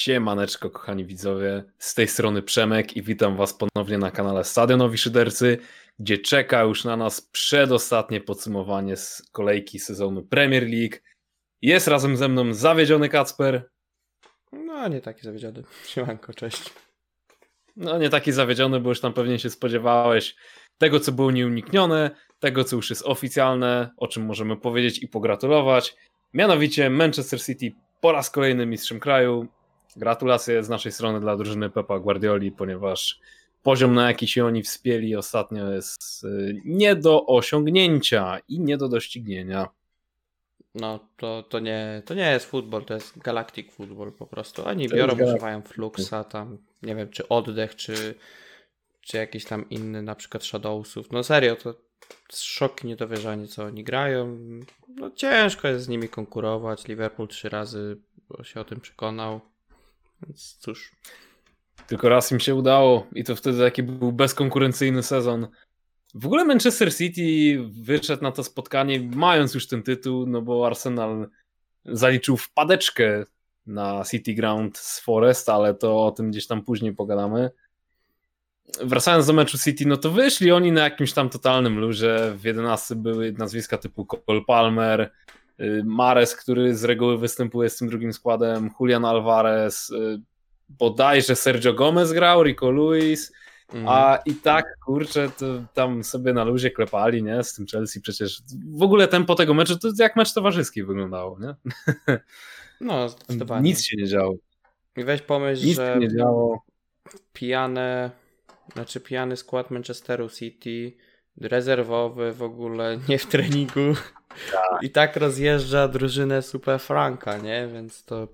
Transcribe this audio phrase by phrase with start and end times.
[0.00, 1.64] Siemaneczko, kochani widzowie.
[1.78, 5.58] Z tej strony Przemek i witam Was ponownie na kanale Stadionowi Szydercy,
[5.98, 10.96] gdzie czeka już na nas przedostatnie podsumowanie z kolejki sezonu Premier League.
[11.62, 13.70] Jest razem ze mną zawiedziony Kacper.
[14.52, 15.62] No, nie taki zawiedziony.
[15.94, 16.62] Siemanko, cześć.
[17.76, 20.36] No, nie taki zawiedziony, bo już tam pewnie się spodziewałeś
[20.78, 25.96] tego, co było nieuniknione, tego, co już jest oficjalne, o czym możemy powiedzieć i pogratulować.
[26.34, 29.48] Mianowicie Manchester City po raz kolejny mistrzem kraju.
[29.96, 33.20] Gratulacje z naszej strony dla drużyny Pepa Guardioli, ponieważ
[33.62, 38.88] poziom, na jaki się oni wspięli ostatnio jest y, nie do osiągnięcia i nie do
[38.88, 39.68] doścignięcia.
[40.74, 44.66] No, to, to, nie, to nie jest futbol, to jest Galactic Football po prostu.
[44.66, 48.14] Oni to biorą, używają Fluxa, tam nie wiem, czy oddech, czy,
[49.00, 51.12] czy jakiś tam inny, na przykład Shadowsów.
[51.12, 51.74] No serio, to
[52.32, 54.38] szok niedowierzanie, co oni grają.
[54.88, 56.88] No ciężko jest z nimi konkurować.
[56.88, 57.96] Liverpool trzy razy
[58.42, 59.40] się o tym przekonał.
[60.22, 60.92] Więc cóż.
[61.86, 65.48] Tylko raz im się udało i to wtedy taki był bezkonkurencyjny sezon.
[66.14, 71.28] W ogóle Manchester City wyszedł na to spotkanie mając już ten tytuł, no bo Arsenal
[71.84, 73.24] zaliczył wpadeczkę
[73.66, 77.50] na City Ground z Forest, ale to o tym gdzieś tam później pogadamy.
[78.82, 82.16] Wracając do meczu City, no to wyszli oni na jakimś tam totalnym luzie.
[82.36, 85.12] W 11 były nazwiska typu Cole Palmer,
[85.84, 90.20] Mares, który z reguły występuje z tym drugim składem, Julian Alvarez, y,
[90.68, 93.32] bodajże Sergio Gomez grał, Rico Luis,
[93.72, 93.88] mm.
[93.88, 98.42] a i tak, kurczę, to tam sobie na luzie klepali, nie, z tym Chelsea przecież.
[98.70, 101.54] W ogóle tempo tego meczu, to jak mecz towarzyski wyglądało, nie?
[102.80, 103.62] No, zdecydowanie.
[103.62, 104.34] Nic się nie działo.
[104.96, 106.62] I weź pomyśl, Nic że nie działo.
[107.32, 108.10] pijane,
[108.72, 110.92] znaczy pijany skład Manchesteru City,
[111.40, 113.94] rezerwowy w ogóle, nie w treningu.
[114.52, 114.82] Tak.
[114.82, 117.68] I tak rozjeżdża drużynę Super Franka, nie?
[117.72, 118.28] Więc to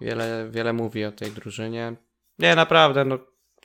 [0.00, 1.96] wiele, wiele mówi o tej drużynie.
[2.38, 3.18] Nie, naprawdę, no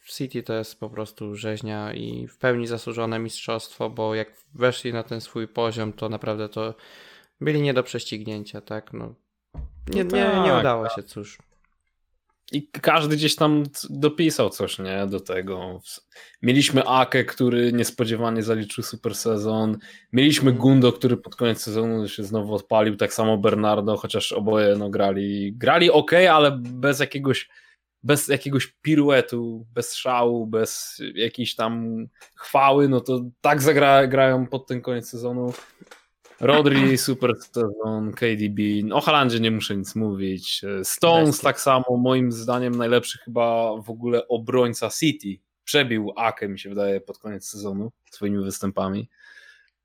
[0.06, 5.04] City to jest po prostu rzeźnia i w pełni zasłużone mistrzostwo, bo jak weszli na
[5.04, 6.76] ten swój poziom, to naprawdę to
[7.42, 8.94] byli nie do prześcignięcia, tak?
[8.94, 9.16] No,
[9.88, 10.96] nie, no tak, nie, nie udało tak.
[10.96, 11.38] się, cóż.
[12.52, 15.82] I każdy gdzieś tam dopisał coś, nie, do tego.
[16.42, 19.78] Mieliśmy Akę, który niespodziewanie zaliczył super sezon.
[20.14, 20.62] Mieliśmy mhm.
[20.62, 22.96] Gundo, który pod koniec sezonu się znowu odpalił.
[22.96, 27.50] Tak samo Bernardo, chociaż oboje no, grali, grali ok, ale bez jakiegoś,
[28.04, 32.06] bez jakiegoś piruetu, bez szału, bez jakiejś tam
[32.36, 32.90] chwały.
[32.90, 35.54] No to tak zagrają pod ten koniec sezonu.
[36.40, 38.60] Rodri, super sezon, KDB,
[38.94, 40.62] o Halandzie nie muszę nic mówić.
[40.84, 45.44] Stones tak samo, moim zdaniem najlepszy chyba w ogóle obrońca City.
[45.64, 49.10] Przebił Akę, mi się wydaje, pod koniec sezonu swoimi występami.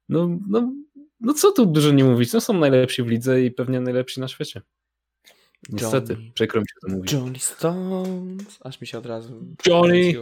[0.09, 0.73] No, no,
[1.21, 4.29] no co tu dużo nie mówić, no są najlepsi w lidze i pewnie najlepsi na
[4.29, 4.63] świecie.
[5.69, 7.13] Niestety, Johnny, przykro mi się to mówić.
[7.13, 10.15] Johnny Stones, aż mi się od razu Johnny,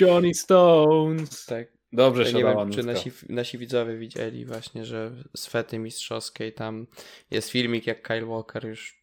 [0.00, 1.46] Johnny Stones.
[1.46, 1.75] Tak.
[1.96, 6.86] Dobrze się Nie wiem, czy nasi, nasi widzowie widzieli właśnie, że z Fety Mistrzowskiej tam
[7.30, 9.02] jest filmik, jak Kyle Walker już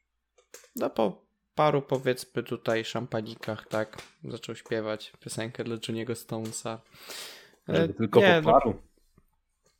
[0.76, 6.82] no po paru powiedzmy tutaj szampanikach, tak, zaczął śpiewać piosenkę dla Johnny'ego Stonesa.
[7.68, 8.74] E, tylko nie, po no, paru.
[8.74, 8.82] No,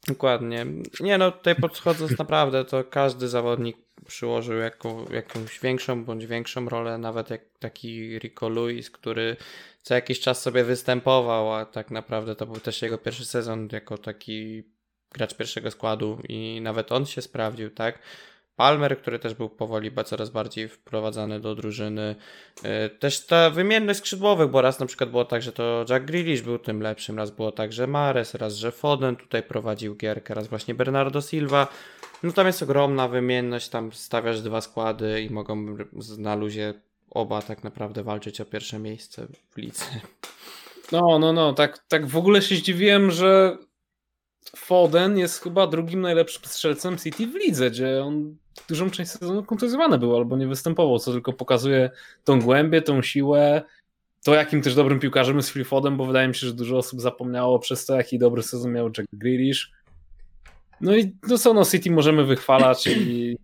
[0.08, 0.66] dokładnie.
[1.00, 6.98] Nie no, tutaj podchodząc naprawdę, to każdy zawodnik przyłożył jaką, jakąś większą bądź większą rolę,
[6.98, 9.36] nawet jak taki Rico Lewis, który
[9.84, 13.98] co jakiś czas sobie występował, a tak naprawdę to był też jego pierwszy sezon jako
[13.98, 14.64] taki
[15.12, 18.00] gracz pierwszego składu i nawet on się sprawdził, tak?
[18.56, 22.16] Palmer, który też był powoli coraz bardziej wprowadzany do drużyny.
[22.64, 26.42] E, też ta wymienność skrzydłowych, bo raz na przykład było tak, że to Jack Grealish
[26.42, 30.48] był tym lepszym, raz było tak, że Mares, raz, że Foden tutaj prowadził gierkę, raz
[30.48, 31.68] właśnie Bernardo Silva.
[32.24, 35.78] No tam jest ogromna wymienność, tam stawiasz dwa składy i mogą
[36.18, 36.74] na luzie
[37.14, 39.86] oba tak naprawdę walczyć o pierwsze miejsce w lidze.
[40.92, 43.58] No, no, no, tak, tak w ogóle się zdziwiłem, że
[44.56, 48.38] Foden jest chyba drugim najlepszym strzelcem City w lidze, gdzie on
[48.70, 51.90] dużą część sezonu kontuzjowany był albo nie występował, co tylko pokazuje
[52.24, 53.64] tą głębię, tą siłę,
[54.24, 57.02] to jakim też dobrym piłkarzem jest Phil Foden, bo wydaje mi się, że dużo osób
[57.02, 59.72] zapomniało przez to, jaki dobry sezon miał Jack Grealish.
[60.82, 63.38] No i to co, no City możemy wychwalać i,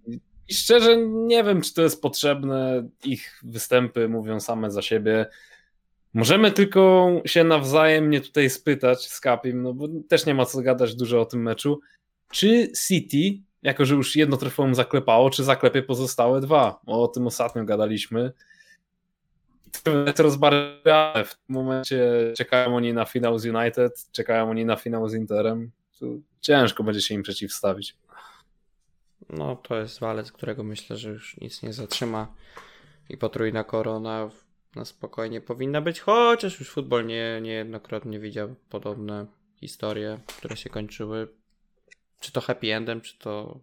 [0.49, 2.89] i szczerze nie wiem, czy to jest potrzebne.
[3.03, 5.25] Ich występy mówią same za siebie.
[6.13, 10.61] Możemy tylko się nawzajem nie tutaj spytać z Kapim, no bo też nie ma co
[10.61, 11.79] gadać dużo o tym meczu.
[12.31, 16.81] Czy City, jako że już jedno trofeum zaklepało, czy zaklepie pozostałe dwa?
[16.85, 18.31] O tym ostatnio gadaliśmy.
[20.15, 21.25] To rozbarwiane.
[21.25, 25.71] W tym momencie czekają oni na finał z United, czekają oni na finał z Interem.
[26.41, 27.97] Ciężko będzie się im przeciwstawić.
[29.29, 32.27] No, to jest walec, którego myślę, że już nic nie zatrzyma.
[33.09, 34.29] i potrójna korona
[34.75, 41.27] na spokojnie powinna być, chociaż już futbol nie, niejednokrotnie widział podobne historie, które się kończyły
[42.19, 43.59] czy to happy endem, czy to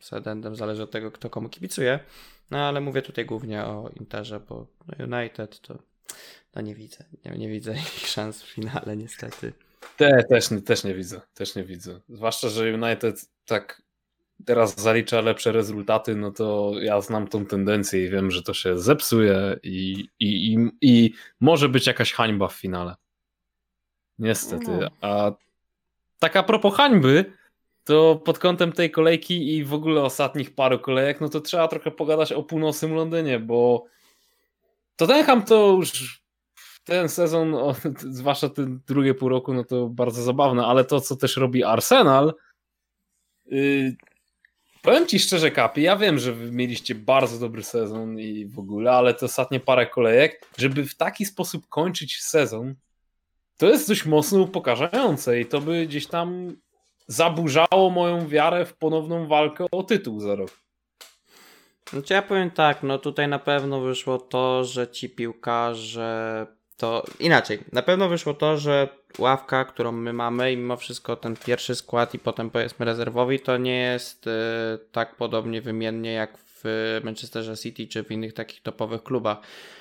[0.00, 2.00] sad endem, zależy od tego, kto komu kibicuje.
[2.50, 4.66] No ale mówię tutaj głównie o Interze, bo
[4.98, 5.78] United to
[6.54, 9.52] no nie widzę, nie, nie widzę ich szans w finale niestety.
[9.96, 12.00] Te, też, też nie widzę, też nie widzę.
[12.08, 13.82] Zwłaszcza, że United tak
[14.46, 18.78] teraz zalicza lepsze rezultaty, no to ja znam tą tendencję i wiem, że to się
[18.78, 22.94] zepsuje i, i, i, i może być jakaś hańba w finale.
[24.18, 24.70] Niestety.
[24.70, 24.90] No.
[25.00, 25.32] A
[26.18, 27.32] tak a propos hańby,
[27.84, 31.90] to pod kątem tej kolejki i w ogóle ostatnich paru kolejek, no to trzeba trochę
[31.90, 33.84] pogadać o północnym Londynie, bo
[34.96, 36.20] Tottenham to już
[36.84, 37.56] ten sezon,
[38.20, 42.34] zwłaszcza ten drugie pół roku, no to bardzo zabawne, ale to, co też robi Arsenal,
[43.46, 43.96] yy,
[44.82, 48.92] powiem Ci szczerze, Kapi, ja wiem, że wy mieliście bardzo dobry sezon i w ogóle,
[48.92, 52.74] ale te ostatnie parę kolejek, żeby w taki sposób kończyć sezon,
[53.56, 56.56] to jest dość mocno upokarzające i to by gdzieś tam
[57.06, 60.50] zaburzało moją wiarę w ponowną walkę o tytuł za rok.
[61.90, 66.46] Znaczy ja powiem tak, no tutaj na pewno wyszło to, że ci piłkarze
[66.80, 67.58] to inaczej.
[67.72, 68.88] Na pewno wyszło to, że
[69.18, 73.56] ławka, którą my mamy i mimo wszystko ten pierwszy skład i potem powiedzmy rezerwowy to
[73.56, 74.30] nie jest y,
[74.92, 79.38] tak podobnie wymiennie jak w Manchesterze City czy w innych takich topowych klubach,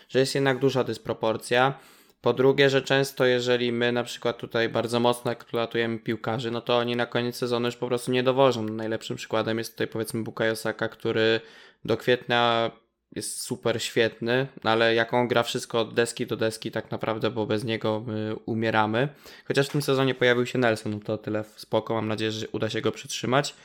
[0.10, 1.74] że jest jednak duża dysproporcja.
[2.22, 6.78] Po drugie, że często jeżeli my na przykład tutaj bardzo mocno eksploatujemy piłkarzy, no to
[6.78, 8.64] oni na koniec sezonu już po prostu nie dowożą.
[8.64, 11.42] Najlepszym przykładem jest tutaj powiedzmy Bukayo Saka, który
[11.86, 12.72] do kwietnia
[13.16, 17.32] jest super świetny, no ale jak on gra wszystko od deski do deski tak naprawdę,
[17.32, 19.10] bo bez niego my umieramy.
[19.48, 22.70] Chociaż w tym sezonie pojawił się Nelson, no to tyle spoko, mam nadzieję, że uda
[22.70, 23.56] się go przytrzymać.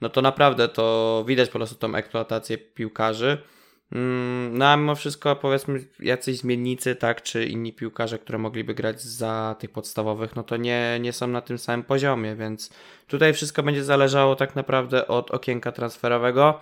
[0.00, 3.38] No to naprawdę to widać po prostu tą eksploatację piłkarzy.
[3.92, 9.02] Mm, no a mimo wszystko powiedzmy jacyś zmiennicy, tak, czy inni piłkarze, które mogliby grać
[9.02, 12.70] za tych podstawowych, no to nie, nie są na tym samym poziomie, więc
[13.06, 16.60] tutaj wszystko będzie zależało tak naprawdę od okienka transferowego.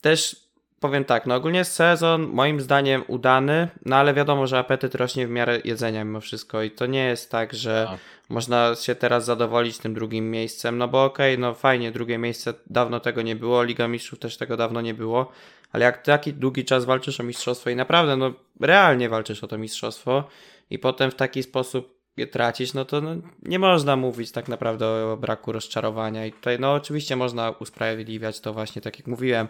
[0.00, 0.49] Też
[0.80, 5.30] powiem tak, no ogólnie sezon moim zdaniem udany, no ale wiadomo, że apetyt rośnie w
[5.30, 7.86] miarę jedzenia mimo wszystko i to nie jest tak, że.
[7.90, 8.00] Tak.
[8.28, 12.54] można się teraz zadowolić tym drugim miejscem, no bo okej, okay, no fajnie, drugie miejsce,
[12.66, 15.32] dawno tego nie było, Liga Mistrzów też tego dawno nie było,
[15.72, 19.58] ale jak taki długi czas walczysz o mistrzostwo i naprawdę, no realnie walczysz o to
[19.58, 20.24] mistrzostwo
[20.70, 23.10] i potem w taki sposób tracić, no to no,
[23.42, 28.52] nie można mówić tak naprawdę o braku rozczarowania i tutaj no oczywiście można usprawiedliwiać to
[28.52, 29.48] właśnie tak jak mówiłem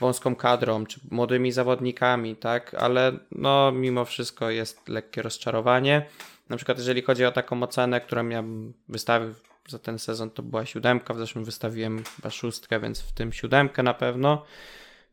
[0.00, 6.06] wąską kadrą czy młodymi zawodnikami, tak, ale no mimo wszystko jest lekkie rozczarowanie.
[6.48, 8.44] Na przykład jeżeli chodzi o taką ocenę, którą ja
[8.88, 9.34] wystawił
[9.68, 13.82] za ten sezon to była siódemka, w zeszłym wystawiłem chyba szóstkę, więc w tym siódemkę
[13.82, 14.44] na pewno.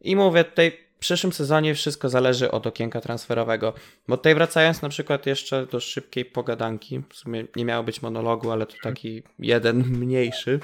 [0.02, 3.74] I mówię, tutaj przyszłym sezonie wszystko zależy od okienka transferowego.
[4.08, 8.52] Bo tutaj wracając na przykład jeszcze do szybkiej pogadanki, w sumie nie miało być monologu,
[8.52, 10.60] ale to taki jeden mniejszy.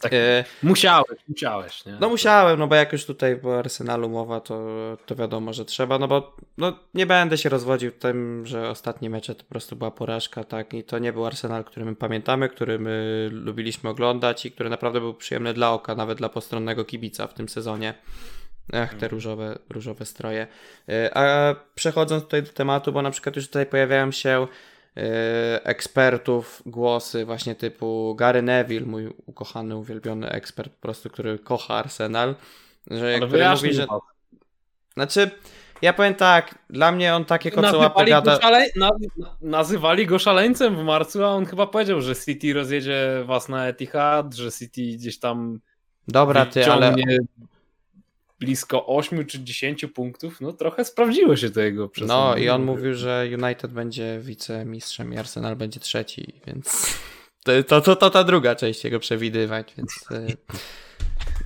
[0.00, 0.44] Tak, e...
[0.62, 1.96] Musiałeś, musiałeś, nie?
[2.00, 4.66] No musiałem, no bo jak już tutaj po Arsenalu mowa, to,
[5.06, 9.34] to wiadomo, że trzeba, no bo no, nie będę się rozwodził tym, że ostatnie mecze
[9.34, 12.78] to po prostu była porażka, tak, i to nie był Arsenal, który my pamiętamy, który
[12.78, 17.34] my lubiliśmy oglądać i który naprawdę był przyjemny dla oka, nawet dla postronnego kibica w
[17.34, 17.94] tym sezonie.
[18.72, 19.12] Ach, te mhm.
[19.12, 20.46] różowe, różowe stroje.
[20.88, 24.46] E, a przechodząc tutaj do tematu, bo na przykład już tutaj pojawiają się
[24.96, 31.74] e, ekspertów głosy właśnie typu Gary Neville, mój ukochany, uwielbiony ekspert po prostu, który kocha
[31.74, 32.34] Arsenal,
[32.90, 33.86] że Ale który mówi, że...
[34.94, 35.30] Znaczy,
[35.82, 38.40] ja powiem tak, dla mnie on takie kocołapy gada...
[38.40, 38.66] Szale...
[38.76, 38.90] Na...
[39.40, 44.34] Nazywali go szaleńcem w marcu, a on chyba powiedział, że City rozjedzie was na Etihad,
[44.34, 45.60] że City gdzieś tam
[46.08, 46.94] Dobra, ty, ale
[48.40, 52.94] blisko 8 czy 10 punktów, no trochę sprawdziło się to jego No i on mówił,
[52.94, 56.96] że United będzie wicemistrzem i Arsenal będzie trzeci, więc
[57.66, 60.26] to, to, to, ta druga część jego przewidywać, więc e,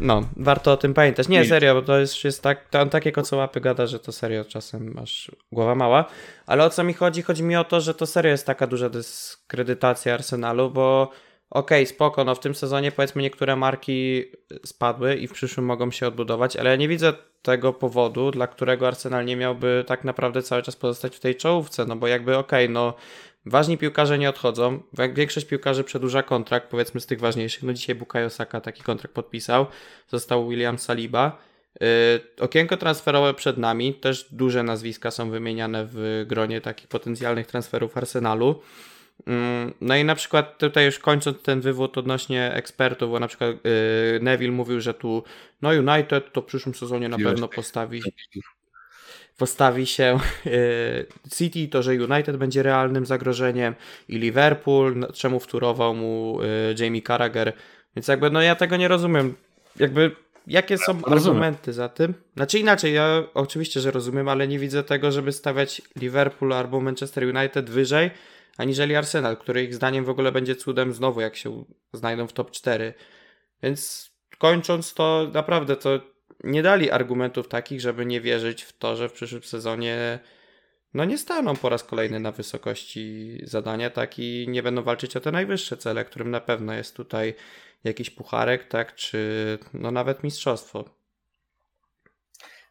[0.01, 1.29] no, warto o tym pamiętać.
[1.29, 4.95] Nie, serio, bo to jest, jest tak, on takie kocołapy gada, że to serio czasem
[4.95, 6.05] masz głowa mała,
[6.47, 7.23] ale o co mi chodzi?
[7.23, 11.11] Chodzi mi o to, że to serio jest taka duża dyskredytacja Arsenalu, bo
[11.51, 14.25] okej, okay, spoko, no w tym sezonie powiedzmy niektóre marki
[14.65, 18.89] spadły i w przyszłym mogą się odbudować, ale ja nie widzę tego powodu, dla którego
[18.89, 22.65] Arsenal nie miałby tak naprawdę cały czas pozostać w tej czołówce, no bo jakby okej,
[22.65, 22.95] okay, no
[23.47, 24.83] ważni piłkarze nie odchodzą,
[25.15, 29.67] większość piłkarzy przedłuża kontrakt, powiedzmy z tych ważniejszych, no dzisiaj Bukayo Saka taki kontrakt podpisał,
[30.09, 36.61] został William Saliba, Yy, okienko transferowe przed nami, też duże nazwiska są wymieniane w gronie
[36.61, 38.63] takich potencjalnych transferów Arsenalu.
[39.27, 43.51] Mm, no i na przykład tutaj już kończąc ten wywód odnośnie ekspertów, bo na przykład
[43.51, 45.25] yy, Neville mówił, że tu
[45.63, 48.03] no United to w przyszłym sezonie na pewno postawi
[49.37, 50.19] postawi się
[51.37, 53.75] City, to że United będzie realnym zagrożeniem
[54.09, 56.39] i Liverpool, no, czemu wturował mu
[56.79, 57.53] Jamie Carragher.
[57.97, 59.35] Więc jakby no ja tego nie rozumiem.
[59.77, 61.13] Jakby jakie są rozumiem.
[61.13, 62.15] argumenty za tym?
[62.37, 67.25] Znaczy inaczej, ja oczywiście, że rozumiem, ale nie widzę tego, żeby stawiać Liverpool albo Manchester
[67.37, 68.11] United wyżej
[68.57, 72.51] aniżeli Arsenal, który ich zdaniem w ogóle będzie cudem znowu, jak się znajdą w top
[72.51, 72.95] 4.
[73.63, 76.01] Więc kończąc to, naprawdę to
[76.45, 80.19] nie dali argumentów takich, żeby nie wierzyć w to, że w przyszłym sezonie
[80.95, 85.21] no nie staną po raz kolejny na wysokości zadania, tak i nie będą walczyć o
[85.21, 87.35] te najwyższe cele, którym na pewno jest tutaj
[87.85, 91.00] jakiś pucharek, tak, czy no nawet mistrzostwo.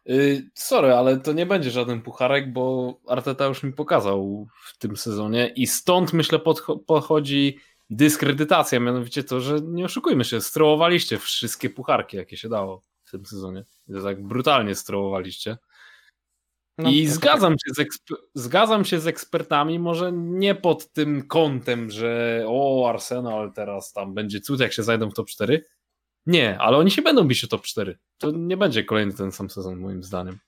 [0.04, 4.96] Yy, sorry, ale to nie będzie żaden pucharek, bo Arteta już mi pokazał w tym
[4.96, 6.38] sezonie i stąd myślę
[6.86, 7.58] pochodzi
[7.90, 13.26] dyskredytacja, mianowicie to, że nie oszukujmy się, strołowaliście wszystkie pucharki, jakie się dało w tym
[13.26, 13.64] sezonie.
[14.02, 15.56] Tak brutalnie strołowaliście.
[16.78, 17.98] No, I zgadzam, się z
[18.34, 24.40] zgadzam się z ekspertami, może nie pod tym kątem, że o, Arsenal teraz tam będzie
[24.40, 25.64] cud, jak się zajdą w top 4.
[26.26, 27.98] Nie, ale oni się będą bić o top 4.
[28.18, 30.38] To nie będzie kolejny ten sam sezon, moim zdaniem.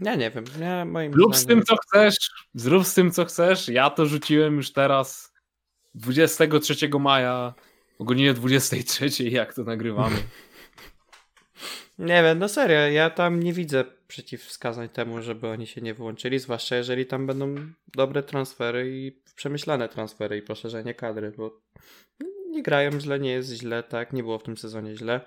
[0.00, 0.44] Ja nie wiem.
[0.60, 1.34] Ja moim zdaniem...
[1.34, 2.16] z tym, co chcesz.
[2.54, 3.68] Zrób z tym, co chcesz.
[3.68, 5.32] Ja to rzuciłem już teraz
[5.94, 7.54] 23 maja
[7.98, 10.16] o godzinie 23, jak to nagrywamy.
[11.98, 16.38] Nie wiem, no serio, ja tam nie widzę przeciwwskazań temu, żeby oni się nie wyłączyli,
[16.38, 17.54] zwłaszcza jeżeli tam będą
[17.94, 21.60] dobre transfery i przemyślane transfery i poszerzenie kadry, bo
[22.50, 25.20] nie grają źle, nie jest źle, tak, nie było w tym sezonie źle.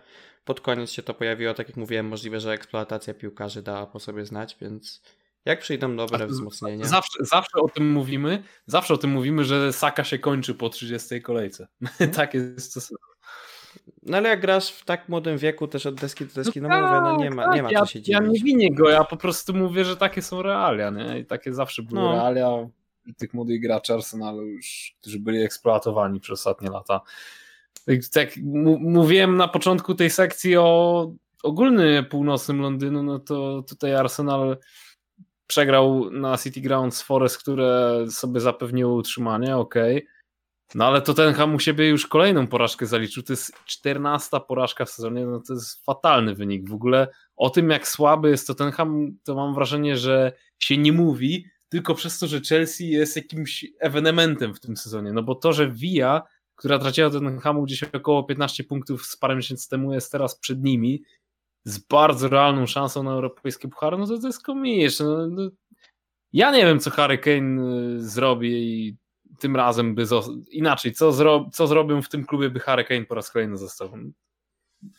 [0.45, 4.25] Pod koniec się to pojawiło, tak jak mówiłem, możliwe, że eksploatacja piłkarzy dała po sobie
[4.25, 5.01] znać, więc
[5.45, 6.85] jak przyjdą dobre wzmocnienia?
[6.85, 11.21] Zawsze, zawsze o tym mówimy, zawsze o tym mówimy, że Saka się kończy po 30
[11.21, 11.67] kolejce.
[12.15, 12.95] tak jest to.
[14.03, 16.81] No ale jak grasz w tak młodym wieku też od deski do deski, no, no
[16.81, 18.09] mówię, no nie ma, tak, nie ma ja, co się dziwić.
[18.09, 21.19] Ja nie winię go, ja po prostu mówię, że takie są realia, nie?
[21.19, 22.11] I takie zawsze były no.
[22.11, 22.69] realia
[23.17, 27.01] tych młodych graczy Arsenalu już, którzy byli eksploatowani przez ostatnie lata.
[28.13, 28.29] Tak,
[28.79, 31.11] mówiłem na początku tej sekcji o
[31.43, 34.57] ogólnym północnym Londynu, no to tutaj Arsenal
[35.47, 39.75] przegrał na City Ground z Forest, które sobie zapewniło utrzymanie, ok.
[40.75, 43.23] No ale to ten Ham u siebie już kolejną porażkę zaliczył.
[43.23, 46.69] To jest 14 porażka w sezonie, no to jest fatalny wynik.
[46.69, 50.77] W ogóle o tym, jak słaby jest to ten Ham, to mam wrażenie, że się
[50.77, 55.13] nie mówi, tylko przez to, że Chelsea jest jakimś ewenementem w tym sezonie.
[55.13, 56.21] No bo to, że Via,
[56.55, 60.63] która traciła ten Hamu gdzieś około 15 punktów z parę miesięcy temu, jest teraz przed
[60.63, 61.03] nimi
[61.63, 65.05] z bardzo realną szansą na europejskie puchary, no to to jest komiczne.
[65.05, 65.49] No, no,
[66.33, 67.61] ja nie wiem, co Harry Kane
[67.95, 68.97] y, zrobi i
[69.39, 70.05] tym razem by
[70.51, 71.49] inaczej, co, zro...
[71.53, 73.89] co zrobią w tym klubie, by Harry Kane po raz kolejny został.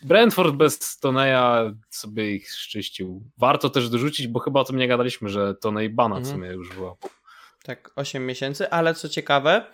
[0.02, 3.30] Brentford bez Toneja sobie ich szczyścił.
[3.38, 6.24] Warto też dorzucić, bo chyba o tym nie gadaliśmy, że Tonej Bana mhm.
[6.24, 6.96] w sumie już była.
[7.62, 9.66] Tak, 8 miesięcy, ale co ciekawe,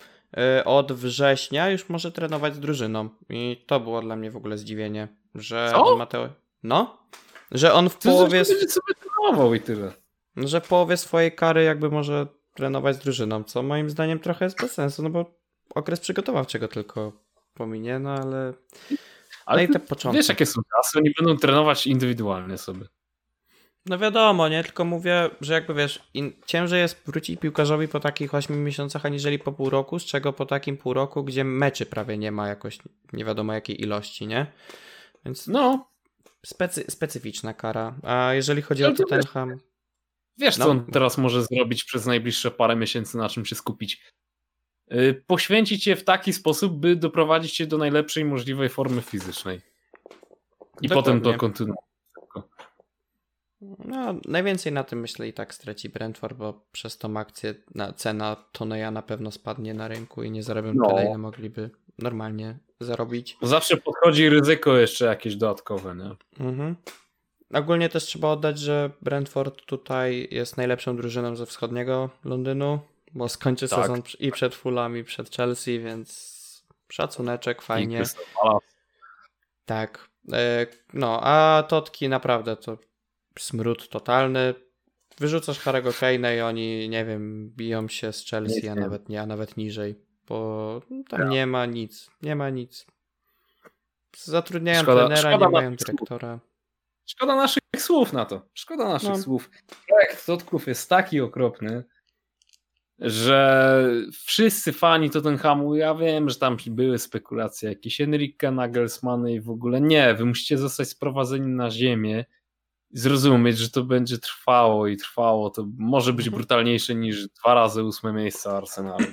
[0.61, 3.09] y, od września już może trenować z drużyną.
[3.31, 5.97] I to było dla mnie w ogóle zdziwienie, że co?
[5.97, 6.29] Mateo.
[6.63, 6.99] No,
[7.51, 8.45] że on w połowie.
[8.45, 9.93] Sobie trenował i tyle.
[10.37, 14.61] Że w połowie swojej kary jakby może trenować z drużyną, co moim zdaniem trochę jest
[14.61, 15.41] bez sensu, no bo
[15.75, 17.13] okres przygotowawczego tylko
[17.55, 18.53] pominie, no ale.
[19.47, 20.17] Ale no i te początki.
[20.17, 22.87] Wiesz, jakie są czasy, oni będą trenować indywidualnie sobie.
[23.87, 24.65] No wiadomo, nie?
[24.65, 26.33] Tylko mówię, że jakby wiesz, in...
[26.47, 30.47] ciężej jest wrócić piłkarzowi po takich 8 miesiącach, aniżeli po pół roku, z czego po
[30.47, 32.79] takim pół roku, gdzie meczy prawie nie ma jakoś
[33.13, 34.47] nie wiadomo jakiej ilości, nie?
[35.25, 35.91] Więc no,
[36.47, 36.85] specy...
[36.89, 37.95] specyficzna kara.
[38.03, 39.59] A jeżeli chodzi o Tottenham...
[40.39, 40.65] Wiesz, no.
[40.65, 44.03] co on teraz może zrobić przez najbliższe parę miesięcy, na czym się skupić?
[44.95, 49.61] Y, poświęcić je w taki sposób, by doprowadzić cię do najlepszej możliwej formy fizycznej.
[50.81, 51.13] I Dokładnie.
[51.13, 51.91] potem to kontynuować.
[53.85, 58.37] No, najwięcej na tym myślę i tak straci Brentford, bo przez tą akcję na, cena
[58.53, 60.89] Toneja na pewno spadnie na rynku i nie zarobią no.
[60.89, 63.37] tyle, ile mogliby normalnie zarobić.
[63.43, 66.11] Zawsze podchodzi ryzyko jeszcze jakieś dodatkowe, nie?
[66.47, 66.77] Mhm.
[67.55, 72.81] Ogólnie też trzeba oddać, że Brentford tutaj jest najlepszą drużyną ze wschodniego Londynu,
[73.15, 73.81] bo skończy tak.
[73.81, 76.41] sezon i przed Fulham, i przed Chelsea, więc
[76.89, 78.03] szacuneczek, fajnie.
[79.65, 80.11] Tak.
[80.33, 82.79] E, no, a Totki naprawdę to
[83.39, 84.55] smród totalny.
[85.19, 89.27] Wyrzucasz Harry'ego Kane'a i oni, nie wiem, biją się z Chelsea, a nawet nie, a
[89.27, 89.95] nawet niżej,
[90.27, 92.87] bo tam nie ma nic, nie ma nic.
[94.17, 96.41] Zatrudniają szkoda, trenera, szkoda nie mają dyrektora.
[97.07, 98.43] Szkoda naszych słów na to.
[98.55, 99.19] Szkoda naszych no.
[99.19, 99.51] słów.
[99.89, 101.85] Projekt Totków jest taki okropny,
[103.01, 109.51] że wszyscy fani Tottenhamu, ja wiem, że tam były spekulacje, jakieś Enrique Nagelsmann i w
[109.51, 112.25] ogóle nie, wy musicie zostać sprowadzeni na ziemię
[112.93, 116.39] zrozumieć, że to będzie trwało i trwało, to może być Mhm.
[116.41, 119.07] brutalniejsze niż dwa razy ósme miejsce Arsenalu.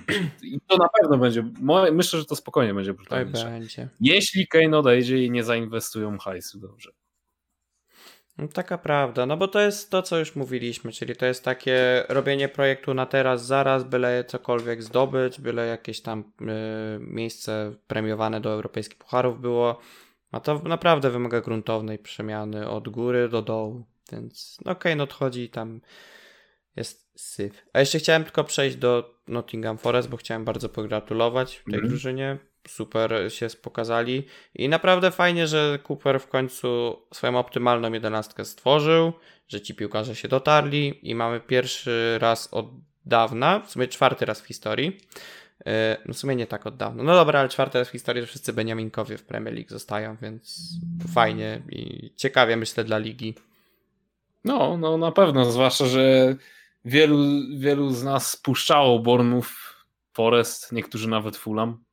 [0.44, 1.44] I to na pewno będzie,
[1.91, 3.46] myślę, że to spokojnie będzie brutalniejsze.
[3.46, 3.89] będzie.
[4.00, 6.91] Jeśli Kane odejdzie i nie zainwestują hajsu dobrze.
[8.38, 12.03] No, taka prawda, no bo to jest to, co już mówiliśmy, czyli to jest takie
[12.10, 16.46] robienie projektu na teraz, zaraz, byle cokolwiek zdobyć, byle jakieś tam y,
[17.00, 19.79] miejsce premiowane do europejskich pucharów było,
[20.32, 25.41] a to naprawdę wymaga gruntownej przemiany od góry do dołu, więc no okej, no odchodzi
[25.41, 25.82] i tam
[26.75, 27.65] jest syf.
[27.74, 31.89] A jeszcze chciałem tylko przejść do Nottingham Forest, bo chciałem bardzo pogratulować tej Mhm.
[31.89, 32.38] drużynie.
[32.68, 34.24] Super się pokazali
[34.56, 39.14] i naprawdę fajnie, że Cooper w końcu swoją optymalną jedenastkę stworzył,
[39.48, 42.66] że ci piłkarze się dotarli i mamy pierwszy raz od
[43.06, 44.98] dawna, w sumie czwarty raz w historii.
[45.66, 47.04] e, No w sumie nie tak od dawna.
[47.04, 50.70] No dobra, ale czwarty raz w historii, że wszyscy Beniaminkowie w Premier League zostają, więc
[51.14, 53.36] fajnie i ciekawie myślę dla ligi.
[54.44, 56.36] No, no na pewno, zwłaszcza, że
[56.86, 57.18] wielu,
[57.58, 59.74] wielu z nas spuszczało Bornów,
[60.14, 61.84] Forest, niektórzy nawet Fulham.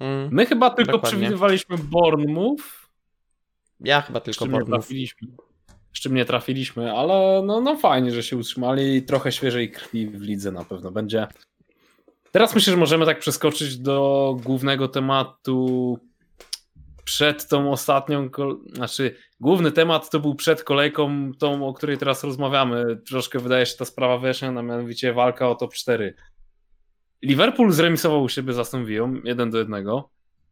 [0.00, 1.18] Mm, My chyba tylko Dokładnie.
[1.18, 2.88] przewidywaliśmy Bournemouth,
[3.80, 5.28] ja chyba tylko trafiliśmy.
[5.94, 10.06] Z czym nie trafiliśmy, ale no, no fajnie, że się utrzymali i trochę świeżej krwi
[10.06, 11.26] w lidze na pewno będzie.
[12.32, 15.98] Teraz myślę, że możemy tak przeskoczyć do głównego tematu
[17.04, 18.28] przed tą ostatnią,
[18.72, 22.96] znaczy główny temat to był przed kolejką tą, o której teraz rozmawiamy.
[23.08, 26.14] Troszkę wydaje się ta sprawa wyjaśniona, mianowicie walka o top 4.
[27.26, 29.84] Liverpool zremisował u siebie z Aston Villą 1 do 1,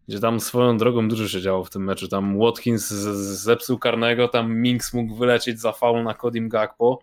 [0.09, 2.09] gdzie tam swoją drogą dużo się działo w tym meczu.
[2.09, 7.03] Tam Watkins zepsuł karnego, tam Minks mógł wylecieć za faul na Kodim Gakpo.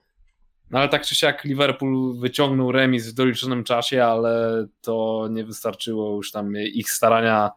[0.69, 6.15] No ale tak czy siak Liverpool wyciągnął remis w doliczonym czasie, ale to nie wystarczyło
[6.15, 7.51] już tam ich starania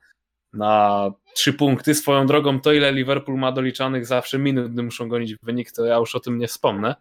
[0.52, 1.94] na trzy punkty.
[1.94, 5.96] Swoją drogą to ile Liverpool ma doliczanych zawsze minut, gdy muszą gonić wynik, to ja
[5.96, 6.94] już o tym nie wspomnę.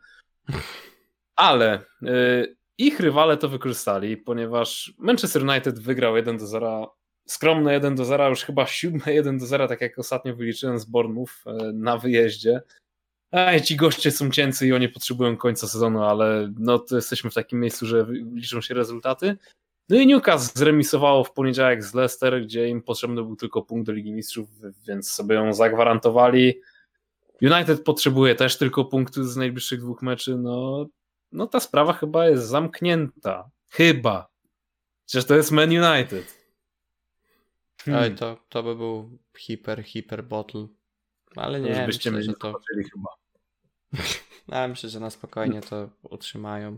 [1.35, 6.95] Ale y, ich rywale to wykorzystali, ponieważ Manchester United wygrał 1 do 0,
[7.27, 10.85] skromne 1 do 0, już chyba siódme 1 do 0, tak jak ostatnio wyliczyłem z
[10.85, 12.61] Bournemouth y, na wyjeździe.
[13.31, 17.33] Ej, ci goście są cięcy i oni potrzebują końca sezonu, ale no to jesteśmy w
[17.33, 19.37] takim miejscu, że liczą się rezultaty.
[19.89, 23.91] No i Newcastle zremisowało w poniedziałek z Leicester, gdzie im potrzebny był tylko punkt do
[23.91, 24.49] Ligi Mistrzów,
[24.87, 26.61] więc sobie ją zagwarantowali.
[27.41, 30.37] United potrzebuje też tylko punktu z najbliższych dwóch meczy.
[30.37, 30.85] No,
[31.33, 33.49] no ta sprawa chyba jest zamknięta.
[33.69, 34.27] Chyba.
[35.05, 36.43] Przecież to jest Man United.
[37.85, 38.03] Hmm.
[38.03, 40.67] Oj, to, to by był hiper, hiper bottle.
[41.35, 42.59] Ale To już nie, byście myślę, że nie to...
[42.93, 43.09] chyba.
[44.67, 46.77] Myślę, że na spokojnie to utrzymają.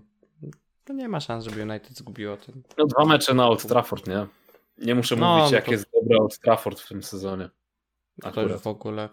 [0.85, 2.63] To nie ma szans, żeby United zgubiło ten.
[2.77, 4.27] No dwa mecze na Old Trafford, nie?
[4.77, 7.49] Nie muszę No, mówić, no jak to- jest dobre Old Trafford w tym sezonie.
[8.21, 8.61] To już Akurat.
[8.61, 9.09] w ogóle.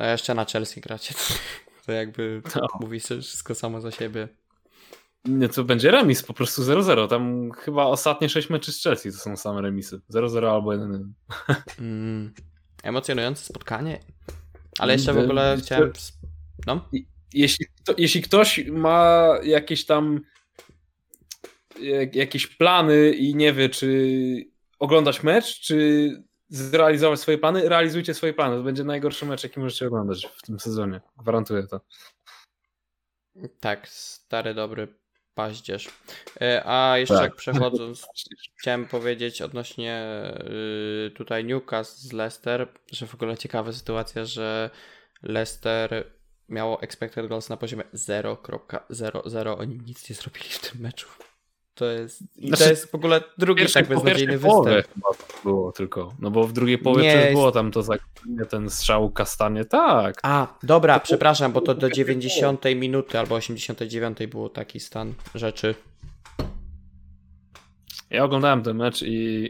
[0.00, 1.14] A jeszcze na Chelsea gracie.
[1.86, 2.66] To jakby No.
[2.80, 4.28] mówi wszystko samo za siebie.
[5.24, 7.08] Nie, to będzie remis, po prostu 0-0.
[7.08, 10.00] Tam chyba ostatnie 6 meczy z Chelsea to są same remisy.
[10.10, 11.08] 0-0 albo 1-1.
[11.78, 12.34] Mm.
[12.82, 14.00] Emocjonujące spotkanie.
[14.78, 15.92] Ale jeszcze w Mm, ogóle chciałem.
[16.66, 16.88] No?
[17.34, 20.20] Jeśli, to, jeśli ktoś ma jakieś tam
[21.80, 24.44] jak, jakieś plany i nie wie, czy
[24.78, 26.10] oglądać mecz, czy
[26.48, 28.56] zrealizować swoje plany, realizujcie swoje plany.
[28.56, 31.00] To będzie najgorszy mecz, jaki możecie oglądać w tym sezonie.
[31.18, 31.80] Gwarantuję to.
[33.60, 34.98] Tak, stary, dobry
[35.38, 35.88] paździerz.
[36.40, 37.22] E, A jeszcze Tak.
[37.22, 38.06] jak przechodząc,
[38.60, 40.04] chciałem powiedzieć odnośnie
[41.06, 44.70] y, tutaj Newcastle z Leicester, że w ogóle ciekawa sytuacja, że
[45.22, 46.04] Leicester
[46.48, 49.58] miało expected goals na poziomie 0.00.
[49.58, 51.08] Oni nic nie zrobili w tym meczu.
[51.78, 54.66] To jest, i to Znaczy, jest w ogóle drugi Pierwszy, tak beznadziejny występ.
[54.66, 56.14] chyba to było tylko.
[56.18, 59.64] No bo w drugiej połowie Nie, jest- było tam to zagrożenie, ten strzał kastanie.
[59.64, 60.14] Tak.
[60.22, 65.74] A, dobra, przepraszam, bo to do 90 minuty albo 89 było taki stan rzeczy.
[68.10, 69.48] Ja oglądałem ten mecz i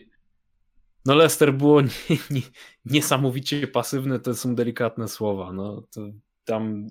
[1.07, 1.88] no Leicester było nie,
[2.31, 2.41] nie,
[2.85, 5.53] niesamowicie pasywne, to są delikatne słowa.
[5.53, 6.01] No to
[6.45, 6.87] tam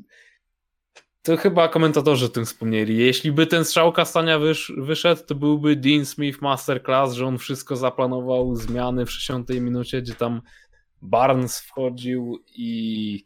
[1.28, 2.98] to chyba komentatorzy o tym wspomnieli.
[2.98, 7.76] Jeśli by ten strzał kastania wysz, wyszedł, to byłby Dean Smith Masterclass, że on wszystko
[7.76, 10.42] zaplanował, zmiany w 60 minucie, gdzie tam
[11.02, 13.26] Barnes wchodził i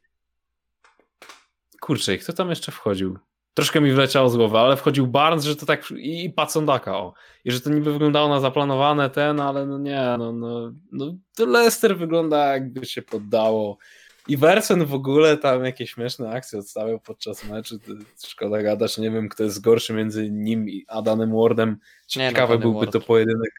[1.82, 3.20] kurczę, kto tam jeszcze wchodził?
[3.54, 7.14] Troszkę mi wleciało z głowy, ale wchodził Barnes, że to tak i, i Pacondaka, o.
[7.46, 11.46] I że to niby wyglądało na zaplanowane ten, ale no nie, no, no, no to
[11.46, 13.78] Leicester wygląda jakby się poddało.
[14.28, 17.80] I Wersen w ogóle tam jakieś śmieszne akcje odstawiał podczas meczu.
[18.28, 21.70] Szkoda gadać, nie wiem kto jest gorszy między nim i Adanem Wardem.
[21.70, 22.92] No, Ciekawy Danny byłby Ward.
[22.92, 23.52] to pojedynek.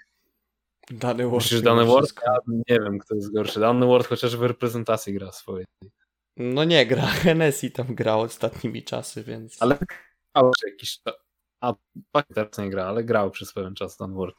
[0.91, 2.13] Dany Myślisz, że Dany Ward?
[2.27, 3.61] Ja nie wiem kto jest gorszy.
[3.61, 5.67] Dany Ward chociaż w reprezentacji gra swojej.
[6.37, 9.63] No nie gra, Hennessy tam grał ostatnimi czasy, więc...
[9.63, 9.79] Ale
[10.35, 11.15] grał jakiś czas.
[11.61, 11.75] A
[12.13, 14.37] tak teraz nie gra, ale grał przez pewien czas Dan Ward.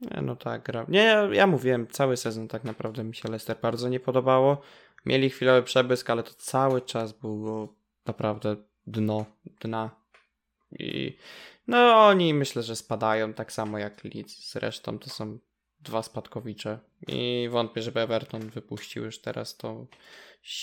[0.00, 0.86] Nie, no tak, gra.
[0.88, 4.60] Nie, ja, ja mówiłem, cały sezon tak naprawdę mi się Leicester bardzo nie podobało.
[5.06, 7.74] Mieli chwilowy przebysk, ale to cały czas było
[8.06, 9.24] naprawdę dno,
[9.60, 9.90] dna.
[10.78, 11.16] I
[11.66, 14.50] no oni myślę, że spadają tak samo jak Leeds.
[14.52, 15.38] Zresztą to są
[15.80, 16.78] dwa spadkowicze.
[17.08, 19.86] I wątpię, żeby Everton wypuścił już teraz to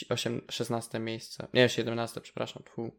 [0.09, 1.47] 8, 16 miejsce.
[1.53, 2.63] Nie, 17, przepraszam.
[2.69, 2.91] Fu.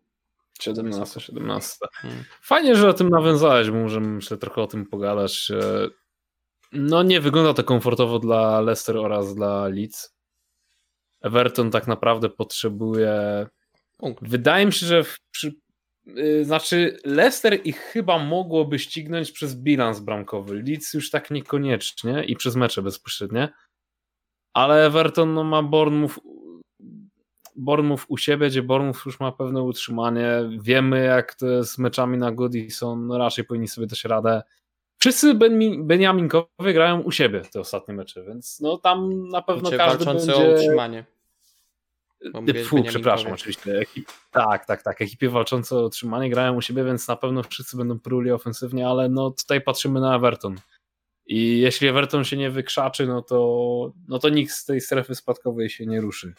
[0.60, 1.78] 17, 17.
[1.92, 2.24] Hmm.
[2.42, 5.52] Fajnie, że o tym nawiązałeś, bo możemy myślę trochę o tym pogadać.
[6.72, 10.16] No nie wygląda to komfortowo dla Leicester oraz dla Leeds.
[11.22, 13.46] Everton tak naprawdę potrzebuje.
[13.98, 14.28] Punkt.
[14.28, 15.54] Wydaje mi się, że w, przy,
[16.06, 20.62] yy, znaczy Leicester ich chyba mogłoby ścignąć przez bilans bramkowy.
[20.62, 23.48] Leeds już tak niekoniecznie i przez mecze bezpośrednie.
[24.54, 26.20] Ale Everton no, ma Bournemouth,
[27.56, 30.28] Bournemouth u siebie, gdzie Bournemouth już ma pewne utrzymanie.
[30.62, 33.06] Wiemy, jak to jest z meczami na Goodison.
[33.06, 34.42] No, raczej powinni sobie dać radę.
[35.02, 35.34] Wszyscy
[35.78, 40.26] Beniaminkowie grają u siebie te ostatnie mecze, więc no tam na pewno Znaczy, każdy walczący
[40.26, 40.50] będzie...
[40.50, 41.04] o utrzymanie.
[42.34, 43.78] Mówiłeś Fu, przepraszam, oczywiście.
[43.78, 44.06] Ekip...
[44.30, 45.02] Tak, tak, tak.
[45.02, 49.08] Ekipy walczące o utrzymanie grają u siebie, więc na pewno wszyscy będą pruli ofensywnie, ale
[49.08, 50.56] no tutaj patrzymy na Everton.
[51.26, 55.70] I jeśli Everton się nie wykrzaczy, no to, no to nikt z tej strefy spadkowej
[55.70, 56.34] się nie ruszy.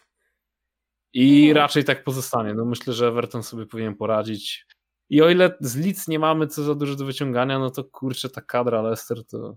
[1.14, 1.54] I No.
[1.60, 2.54] raczej tak pozostanie.
[2.54, 4.66] No myślę, że Everton sobie powinien poradzić.
[5.14, 8.30] I o ile z Leeds nie mamy co za dużo do wyciągania, no to kurczę,
[8.30, 9.56] ta kadra Leicester to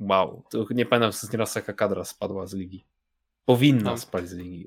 [0.00, 0.42] wow.
[0.50, 2.84] To nie pamiętam ostatni raz jaka kadra spadła z ligi.
[3.44, 3.98] Powinna No.
[3.98, 4.66] spaść z ligi.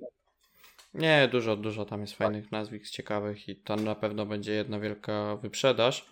[0.94, 5.36] Nie, dużo, dużo tam jest fajnych nazwisk ciekawych i tam na pewno będzie jedna wielka
[5.36, 6.06] wyprzedaż.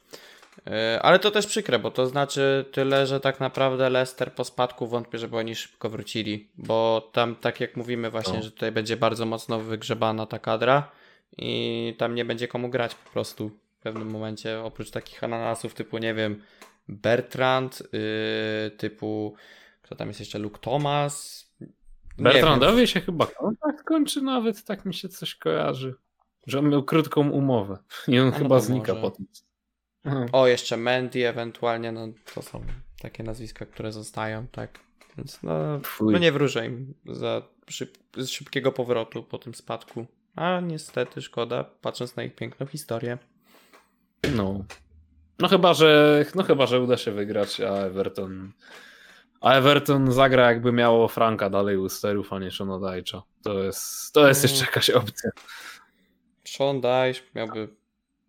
[0.65, 4.87] Yy, Ale to też przykre, bo to znaczy tyle, że tak naprawdę Leicester po spadku
[4.87, 8.43] wątpię, żeby oni szybko wrócili, bo tam tak jak mówimy właśnie, No.
[8.43, 10.91] że tutaj będzie bardzo mocno wygrzebana ta kadra
[11.37, 15.97] i tam nie będzie komu grać po prostu w pewnym momencie, oprócz takich ananasów typu,
[15.97, 16.41] nie wiem,
[16.87, 19.35] Bertrand, yy, typu,
[19.81, 21.45] kto tam jest jeszcze, Luke Thomas.
[22.17, 22.87] Nie wiem.
[22.87, 25.95] Się chyba kontrakt kończy nawet, tak mi się coś kojarzy.
[26.47, 29.01] Że on miał krótką umowę i on no chyba znika może.
[29.01, 29.25] potem.
[30.03, 30.25] Aha.
[30.31, 32.63] O, jeszcze Mandy ewentualnie, no to są
[33.01, 34.79] takie nazwiska, które zostają, tak.
[35.17, 36.13] Więc no, Fuj.
[36.13, 40.05] no nie wróżę im za szyb, szybkiego powrotu po tym spadku.
[40.35, 43.17] A niestety szkoda, patrząc na ich piękną historię.
[44.35, 44.65] No.
[45.39, 48.51] No chyba, że no chyba, że uda się wygrać, a Everton
[49.41, 53.23] a Everton zagra jakby miało Franka dalej u sterów, a nie Shona Dajcza.
[53.43, 54.51] To jest, to jest Mm.
[54.51, 55.29] jeszcze jakaś opcja.
[56.43, 56.81] Sean
[57.35, 57.67] miałby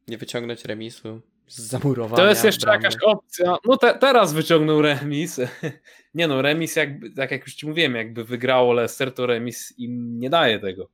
[0.08, 2.16] nie wyciągnąć remisu z zamurowania.
[2.22, 2.84] To jest jeszcze bramy.
[2.84, 3.56] jakaś opcja.
[3.64, 5.40] No te, teraz wyciągnął remis.
[6.14, 10.18] Nie no, remis jakby, tak jak już ci mówiłem, jakby wygrało Leicester, to remis im
[10.18, 10.88] nie daje tego,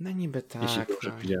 [0.00, 0.62] No niby tak.
[0.62, 1.40] jeśli dobrze no.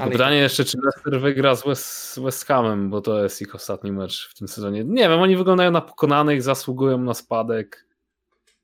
[0.00, 3.92] Tylko pytanie jeszcze, czy Leicester wygra z West, West Hamem, bo to jest ich ostatni
[3.92, 4.84] mecz w tym sezonie.
[4.84, 7.86] Nie wiem, oni wyglądają na pokonanych, zasługują na spadek.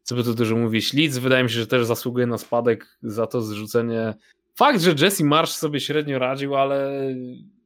[0.02, 0.92] Co by tu dużo mówić.
[0.94, 4.14] Leeds wydaje mi się, że też zasługuje na spadek za to zrzucenie.
[4.54, 7.02] Fakt, że Jesse Marsh sobie średnio radził, ale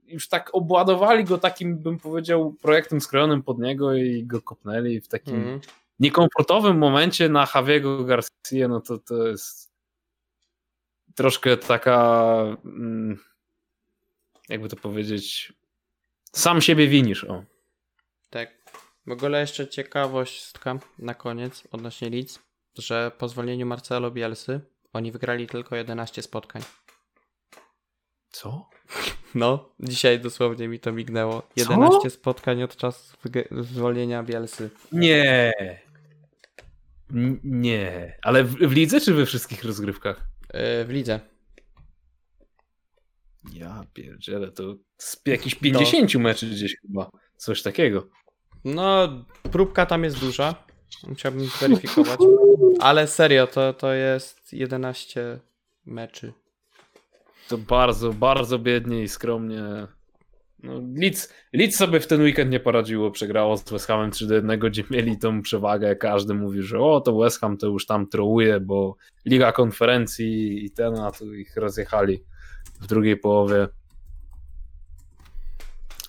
[0.06, 5.09] już tak obładowali go takim, bym powiedział, projektem skrojonym pod niego i go kopnęli w
[5.09, 5.61] takim Mhm.
[6.00, 9.70] niekomfortowym momencie na Javiego Garcia, no to to jest
[11.14, 13.18] troszkę taka mm,
[14.50, 15.52] jakby to powiedzieć
[16.32, 17.44] sam siebie winisz, o.
[18.30, 18.60] Tak.
[19.06, 22.38] W ogóle jeszcze ciekawostka na koniec odnośnie Leeds,
[22.78, 24.60] że po zwolnieniu Marcelo Bielsy
[24.92, 26.62] oni wygrali tylko 11 spotkań.
[28.30, 28.68] Co?
[29.34, 31.42] No, dzisiaj dosłownie mi to mignęło.
[31.56, 33.16] 11 spotkań od czasu
[33.60, 34.70] zwolnienia Bielsy.
[34.92, 35.52] Nie.
[37.14, 38.16] N- nie.
[38.22, 40.16] Ale w, w lidze czy we wszystkich rozgrywkach?
[40.54, 41.20] Yy, w lidze.
[43.53, 47.11] Ja pierdzielę, to z jakichś 50 meczy gdzieś chyba.
[47.37, 48.07] Coś takiego.
[48.64, 49.09] No,
[49.53, 50.55] próbka tam jest duża.
[51.09, 52.20] Musiałbym zweryfikować.
[52.81, 55.40] Ale serio, to, to jest 11
[55.87, 56.33] meczy.
[57.48, 59.62] To bardzo, bardzo biednie i skromnie.
[60.62, 64.35] No, Leeds, Leeds sobie w ten weekend nie poradziło, przegrało z West Hamem 3 do
[64.35, 65.96] 1, gdzie mieli tą przewagę.
[65.96, 70.70] Każdy mówi, że o, to West Ham to już tam trołuje, bo Liga Konferencji i
[70.70, 72.24] ten, a tu ich rozjechali
[72.80, 73.68] w drugiej połowie.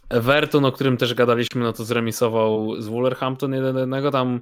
[0.09, 4.11] Everton, o którym też gadaliśmy, no to zremisował z Wolverhampton 1-1.
[4.11, 4.41] Tam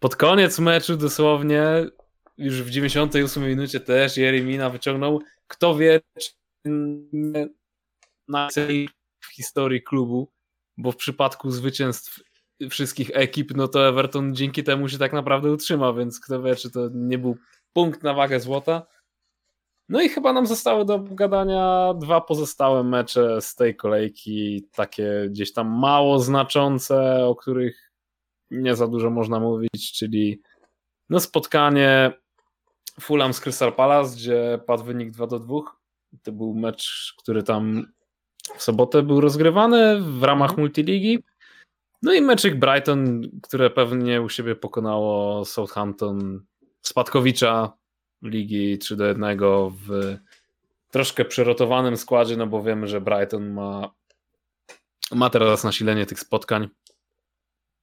[0.00, 1.86] pod koniec meczu dosłownie,
[2.38, 5.22] już w 98 minucie też Jeremina wyciągnął.
[5.46, 6.30] Kto wie, czy
[7.12, 7.48] nie
[8.28, 8.88] najlepiej
[9.20, 10.32] w historii klubu,
[10.76, 12.20] bo w przypadku zwycięstw
[12.70, 16.70] wszystkich ekip, no to Everton dzięki temu się tak naprawdę utrzyma, więc kto wie, czy
[16.70, 17.36] to nie był
[17.72, 18.86] punkt na wagę złota.
[19.88, 25.52] No i chyba nam zostały do gadania dwa pozostałe mecze z tej kolejki, takie gdzieś
[25.52, 27.92] tam mało znaczące, o których
[28.50, 30.42] nie za dużo można mówić, czyli
[31.10, 32.12] no spotkanie
[33.00, 35.60] Fulham z Crystal Palace, gdzie padł wynik 2 do 2.
[36.22, 37.92] To był mecz, który tam
[38.56, 40.60] w sobotę był rozgrywany w ramach mhm.
[40.60, 41.24] multiligi.
[42.02, 46.44] No i meczyk Brighton, które pewnie u siebie pokonało Southampton,
[46.82, 47.72] spadkowicza
[48.22, 49.38] ligi 3 do 1
[49.70, 50.16] w
[50.90, 53.90] troszkę przerotowanym składzie, no bo wiemy, że Brighton ma,
[55.12, 56.68] ma teraz nasilenie tych spotkań.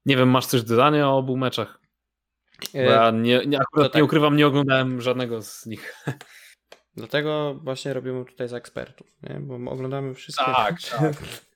[0.06, 1.80] Nie wiem, masz coś do dodania o obu meczach?
[2.74, 3.96] Bo ja nie, nie, akurat tak.
[4.00, 6.04] nie ukrywam, nie oglądałem żadnego z nich.
[6.96, 9.40] Dlatego właśnie robimy tutaj za ekspertów, nie?
[9.40, 10.46] bo oglądamy wszystkie.
[10.46, 11.16] Tak, tak.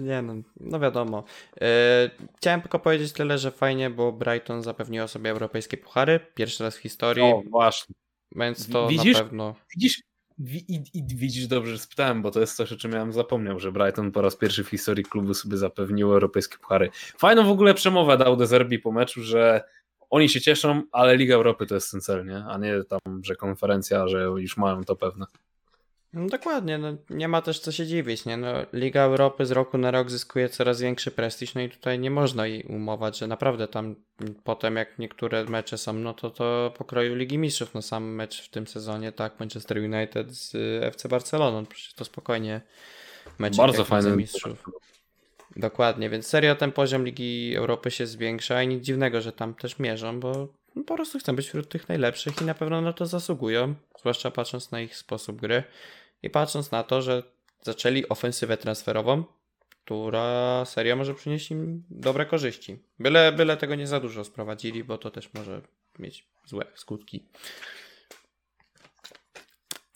[0.00, 1.24] Nie, no, no wiadomo.
[1.60, 6.20] E, chciałem tylko powiedzieć tyle, że fajnie, bo Brighton zapewniło sobie europejskie puchary.
[6.34, 7.22] Pierwszy raz w historii.
[7.22, 7.94] O, właśnie.
[8.36, 9.54] Więc to widzisz, na pewno.
[9.76, 10.00] Widzisz,
[10.48, 13.72] i, i, widzisz dobrze, że spytałem, bo to jest coś, o czym miałem zapomniał, że
[13.72, 16.90] Brighton po raz pierwszy w historii klubu sobie zapewnił europejskie puchary.
[17.18, 19.64] Fajną w ogóle przemowę dał De Zerbi po meczu, że
[20.10, 22.44] oni się cieszą, ale Liga Europy to jest ten cel, nie?
[22.48, 25.26] A nie tam, że konferencja, że już mają to pewne.
[26.12, 28.36] No dokładnie, no nie ma też co się dziwić, nie?
[28.36, 32.10] No, Liga Europy z roku na rok zyskuje coraz większy prestiż, no i tutaj nie
[32.10, 33.94] można jej umować, że naprawdę tam
[34.44, 38.48] potem jak niektóre mecze są, no to to pokroju Ligi Mistrzów, no sam mecz w
[38.48, 42.60] tym sezonie, tak, Manchester United z FC Barceloną, przecież to spokojnie
[43.38, 44.64] mecz Bardzo fajny Mistrzów.
[45.56, 49.78] Dokładnie, więc serio ten poziom Ligi Europy się zwiększa i nic dziwnego, że tam też
[49.78, 50.48] mierzą, bo
[50.86, 54.70] po prostu chcą być wśród tych najlepszych i na pewno na to zasługują, zwłaszcza patrząc
[54.70, 55.62] na ich sposób gry
[56.22, 57.22] i patrząc na to, że
[57.62, 59.24] zaczęli ofensywę transferową,
[59.84, 62.78] która serio może przynieść im dobre korzyści.
[62.98, 65.60] Byle, byle tego nie za dużo sprowadzili, bo to też może
[65.98, 67.24] mieć złe skutki.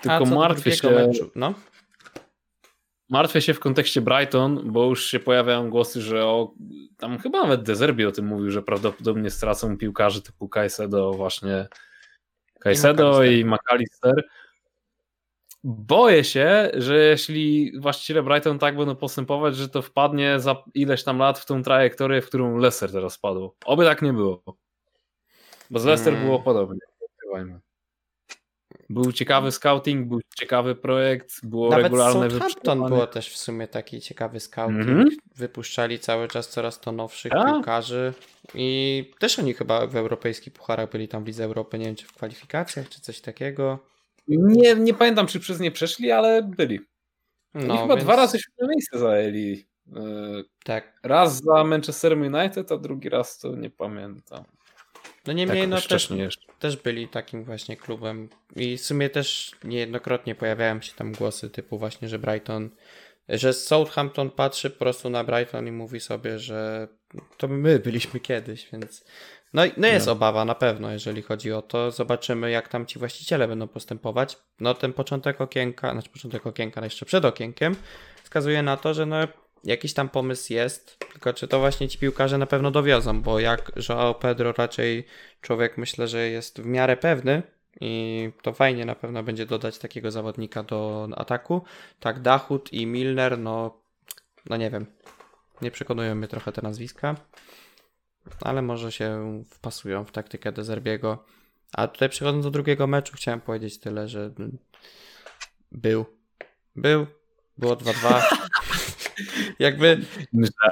[0.00, 0.90] Tylko martwię się.
[0.90, 1.54] Meczu, no?
[3.08, 6.54] Martwię się w kontekście Brighton, bo już się pojawiają głosy, że o,
[6.98, 11.68] tam chyba nawet Dezerbi o tym mówił, że prawdopodobnie stracą piłkarzy typu Caicedo właśnie
[12.60, 14.24] Caicedo i McAllister.
[15.66, 21.18] Boję się, że jeśli właściciele Brighton tak będą postępować, że to wpadnie za ileś tam
[21.18, 23.54] lat w tą trajektorię, w którą Leicester teraz wpadł.
[23.64, 24.42] Oby tak nie było.
[25.70, 26.28] Bo z Leicester hmm.
[26.28, 26.78] było podobnie.
[28.90, 32.88] Był ciekawy scouting, był ciekawy projekt, było Nawet regularne wypuszczanie.
[32.88, 34.88] było też w sumie taki ciekawy scouting.
[34.88, 35.10] Mm -hmm.
[35.36, 37.42] Wypuszczali cały czas coraz to nowszych A?
[37.42, 37.54] Tak.
[37.54, 38.12] piłkarzy
[38.54, 42.06] i też oni chyba w europejskich pucharach byli tam w Lidze Europy, nie wiem czy
[42.06, 43.93] w kwalifikacjach, czy coś takiego.
[44.28, 46.80] Nie, nie pamiętam, czy przez nie przeszli, ale byli.
[47.54, 48.04] No, chyba więc...
[48.04, 49.66] dwa razy świetne miejsce zajęli.
[49.96, 50.02] E,
[50.64, 50.98] tak.
[51.02, 54.44] Raz za Manchester United, a drugi raz to nie pamiętam.
[55.26, 56.08] No niemniej tak, no też,
[56.58, 61.78] też byli takim właśnie klubem i w sumie też niejednokrotnie pojawiają się tam głosy typu
[61.78, 62.70] właśnie, że Brighton,
[63.28, 66.88] że Southampton patrzy po prostu na Brighton i mówi sobie, że
[67.36, 69.04] to my byliśmy kiedyś, więc
[69.54, 70.12] no, no jest no.
[70.12, 71.90] obawa na pewno, jeżeli chodzi o to.
[71.90, 74.38] Zobaczymy, jak tam ci właściciele będą postępować.
[74.60, 77.76] No ten początek okienka, znaczy początek okienka, no jeszcze przed okienkiem,
[78.22, 79.16] wskazuje na to, że no
[79.64, 83.72] jakiś tam pomysł jest, tylko czy to właśnie ci piłkarze na pewno dowiozą, bo jak
[83.88, 85.06] Joao Pedro raczej
[85.40, 87.42] człowiek myślę, że jest w miarę pewny
[87.80, 91.62] i to fajnie na pewno będzie dodać takiego zawodnika do ataku.
[92.00, 93.80] Tak Dachut i Milner, no,
[94.50, 94.86] no nie wiem,
[95.62, 97.16] nie przekonują mnie trochę te nazwiska
[98.40, 101.24] ale może się wpasują w taktykę Dezerbiego.
[101.72, 104.30] A tutaj przechodząc do drugiego meczu, chciałem powiedzieć tyle, że
[105.72, 106.06] był.
[106.76, 107.06] Był.
[107.58, 108.22] Było 2-2.
[109.58, 110.00] Jakby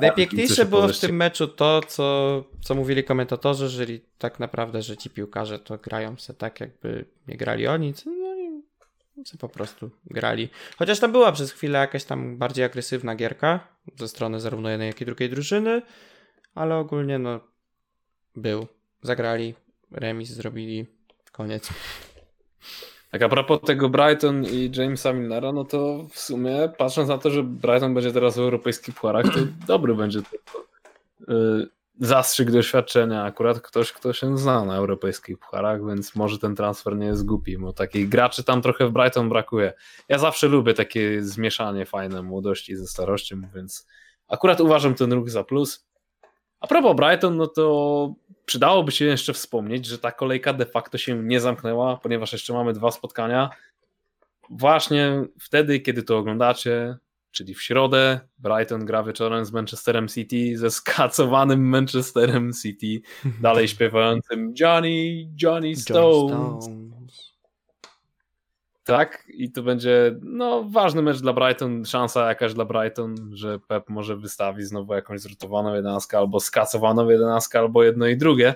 [0.00, 3.86] najpiękniejsze było w tym meczu to, co, co mówili komentatorzy, że
[4.18, 8.62] tak naprawdę, że ci piłkarze to grają se tak, jakby nie grali oni, no i
[9.24, 10.48] co po prostu grali.
[10.76, 15.00] Chociaż tam była przez chwilę jakaś tam bardziej agresywna gierka ze strony zarówno jednej, jak
[15.00, 15.82] i drugiej drużyny,
[16.54, 17.40] ale ogólnie no
[18.36, 18.66] był.
[19.02, 19.54] Zagrali,
[19.90, 20.86] remis zrobili,
[21.32, 21.68] koniec.
[23.10, 27.30] Tak a propos tego Brighton i Jamesa Milnera, no to w sumie patrząc na to,
[27.30, 30.66] że Brighton będzie teraz w europejskich pucharach, to dobry będzie to
[31.28, 31.68] yy,
[32.00, 33.24] zastrzyk doświadczenia.
[33.24, 37.58] Akurat ktoś, kto się zna na europejskich pucharach, więc może ten transfer nie jest głupi,
[37.58, 39.72] bo takich graczy tam trochę w Brighton brakuje.
[40.08, 43.86] Ja zawsze lubię takie zmieszanie fajne młodości ze starością, więc
[44.28, 45.86] akurat uważam ten ruch za plus.
[46.62, 48.14] A propos Brighton, no to
[48.46, 52.72] przydałoby się jeszcze wspomnieć, że ta kolejka de facto się nie zamknęła, ponieważ jeszcze mamy
[52.72, 53.50] dwa spotkania.
[54.50, 56.96] Właśnie wtedy, kiedy to oglądacie,
[57.30, 63.00] czyli w środę Brighton gra wieczorem z Manchesterem City, ze skacowanym Manchesterem City,
[63.40, 66.30] dalej śpiewającym Johnny, Johnny Stones.
[66.32, 67.31] Johnny Stones.
[68.84, 73.88] Tak, i to będzie no, ważny mecz dla Brighton, szansa jakaś dla Brighton, że Pep
[73.88, 78.54] może wystawi znowu jakąś zrutowaną jedenastkę, albo skacowaną jedenastkę, albo jedno i drugie.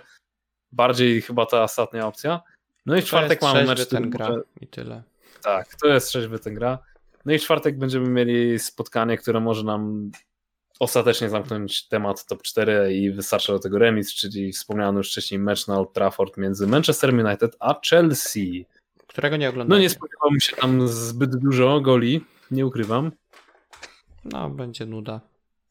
[0.73, 2.41] Bardziej chyba ta ostatnia opcja.
[2.87, 3.89] No i w czwartek mamy mecz.
[3.89, 4.43] ten gra może...
[4.61, 5.03] i tyle.
[5.43, 6.79] Tak, to jest trzeźwy ten gra.
[7.25, 10.11] No i w czwartek będziemy mieli spotkanie, które może nam
[10.81, 15.67] ostatecznie zamknąć temat top 4 i wystarczy do tego remis, czyli wspomniany już wcześniej mecz
[15.67, 18.67] na Old Trafford między Manchester United a Chelsea.
[19.17, 19.79] Którego nie oglądałem.
[19.79, 23.13] No nie spodziewałem się tam zbyt dużo goli, nie ukrywam.
[24.25, 25.21] No, będzie nuda.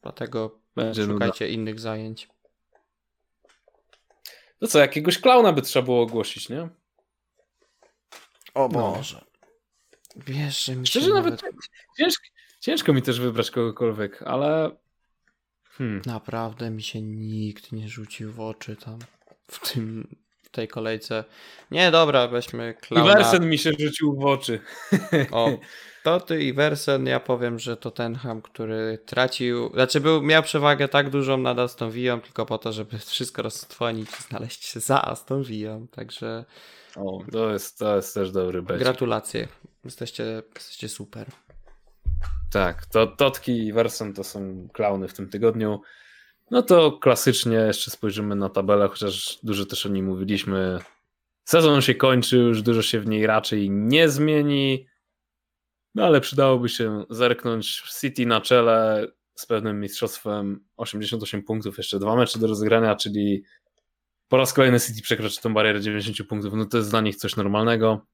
[0.02, 1.54] Dlatego będzie szukajcie nuda.
[1.54, 2.28] innych zajęć.
[4.60, 6.68] No co, jakiegoś klauna by trzeba było ogłosić, nie?
[8.54, 8.68] O no.
[8.68, 9.24] Boże.
[10.16, 10.22] No.
[10.26, 11.56] Wiesz, że mi Szczerze nawet, nawet...
[11.98, 12.24] Ciężko,
[12.60, 14.70] ciężko mi też wybrać kogokolwiek, ale
[15.64, 16.02] hmm.
[16.06, 18.98] naprawdę mi się nikt nie rzucił w oczy tam
[19.50, 20.16] w tym
[20.56, 21.24] tej kolejce.
[21.70, 23.12] Nie, dobra, weźmy klauna.
[23.12, 24.60] Iversen mi się rzucił w oczy.
[25.30, 25.50] O,
[26.04, 30.88] to ty Iversen, ja powiem, że to ten ham, który tracił, znaczy był, miał przewagę
[30.88, 35.02] tak dużą nad Aston Villą, tylko po to, żeby wszystko roztwonić i znaleźć się za
[35.02, 36.44] Aston Villą, także
[36.96, 38.82] o, to jest, to jest też dobry becik.
[38.82, 39.48] Gratulacje.
[39.84, 41.26] Jesteście, jesteście super.
[42.52, 45.80] Tak, to Totki i Wersen to są klauny w tym tygodniu.
[46.50, 50.78] No to klasycznie jeszcze spojrzymy na tabelę, chociaż dużo też o niej mówiliśmy.
[51.44, 54.86] Sezon się kończy, już dużo się w niej raczej nie zmieni.
[55.94, 62.16] No ale przydałoby się zerknąć City na czele z pewnym mistrzostwem 88 punktów, jeszcze dwa
[62.16, 63.42] mecze do rozegrania, czyli
[64.28, 67.36] po raz kolejny City przekroczy tą barierę 90 punktów, no to jest dla nich coś
[67.36, 68.06] normalnego.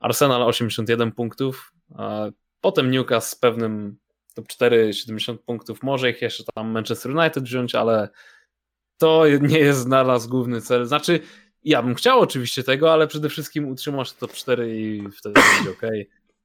[0.00, 2.26] Arsenal 81 punktów, a
[2.60, 3.96] potem Newcastle z pewnym
[4.34, 8.08] top 4 70 punktów, może ich jeszcze tam Manchester United wziąć, ale
[8.98, 10.86] to nie jest dla nas główny cel.
[10.86, 11.20] Znaczy,
[11.64, 15.92] ja bym chciał oczywiście tego, ale przede wszystkim utrzymasz top 4 i wtedy będzie ok.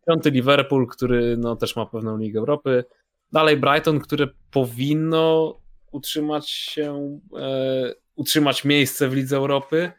[0.08, 2.84] Piąty Liverpool, który no, też ma pewną Ligę Europy.
[3.32, 5.56] Dalej Brighton, które powinno
[5.92, 9.92] utrzymać się e, utrzymać miejsce w Lidze Europy.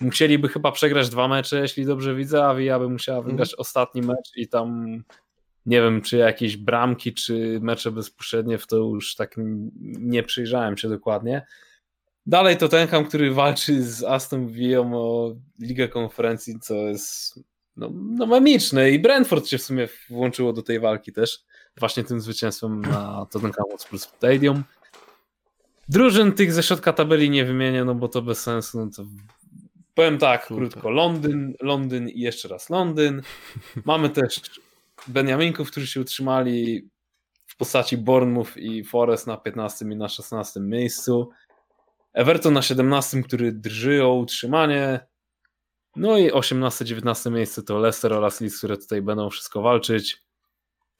[0.00, 3.32] Musieliby chyba przegrać dwa mecze, jeśli dobrze widzę, a Villa by musiała mhm.
[3.32, 3.60] wygrać mm.
[3.60, 4.98] ostatni mecz i tam
[5.68, 9.34] nie wiem, czy jakieś bramki, czy mecze bezpośrednie, w to już tak
[9.82, 11.46] nie przyjrzałem się dokładnie.
[12.26, 17.40] Dalej to Tenham, który walczy z Aston Villa o Ligę Konferencji, co jest
[17.76, 18.40] no, no
[18.88, 21.44] i Brentford się w sumie włączyło do tej walki też,
[21.76, 24.64] właśnie tym zwycięstwem na Tottenham Hotspur Stadium.
[25.88, 28.78] Drużyn tych ze środka tabeli nie wymienię, no bo to bez sensu.
[28.78, 29.04] No to
[29.94, 30.90] powiem tak, krótko.
[30.90, 33.22] Londyn, Londyn i jeszcze raz Londyn.
[33.84, 34.40] Mamy też
[35.06, 36.88] Beniaminków, którzy się utrzymali
[37.46, 41.30] w postaci Bournemouth i Forest na 15 i na 16 miejscu.
[42.12, 45.06] Everton na 17, który drży o utrzymanie.
[45.96, 50.22] No i 18-19 miejsce to Leicester oraz Leeds, które tutaj będą wszystko walczyć.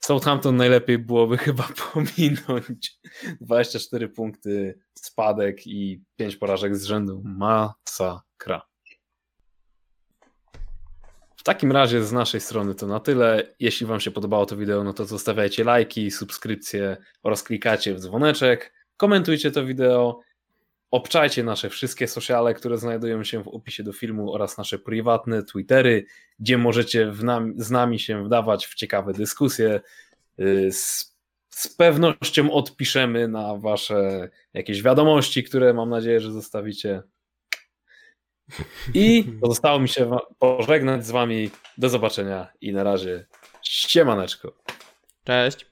[0.03, 2.99] Southampton najlepiej byłoby chyba pominąć
[3.41, 7.21] 24 punkty, spadek i 5 porażek z rzędu.
[7.25, 8.68] Masakra.
[11.39, 13.53] W takim razie z naszej strony to na tyle.
[13.59, 18.73] Jeśli Wam się podobało to wideo, no to zostawiajcie lajki, subskrypcje oraz klikacie w dzwoneczek.
[18.97, 20.19] Komentujcie to wideo.
[20.91, 26.05] Obczajcie nasze wszystkie sociale, które znajdują się w opisie do filmu oraz nasze prywatne Twittery,
[26.39, 29.81] gdzie możecie nam, z nami się wdawać w ciekawe dyskusje.
[30.39, 31.15] Y, z,
[31.49, 37.03] z pewnością odpiszemy na wasze jakieś wiadomości, które mam nadzieję, że zostawicie.
[38.93, 41.49] I pozostało mi się pożegnać z wami.
[41.77, 43.25] Do zobaczenia i na razie.
[43.61, 44.53] Siemaneczko.
[45.23, 45.68] Cześć.